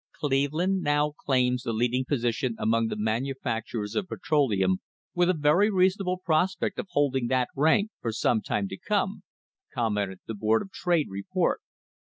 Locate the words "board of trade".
10.33-11.05